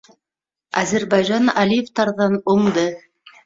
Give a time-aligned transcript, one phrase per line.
[0.83, 2.91] Азербайжан Алиевтарҙан уңды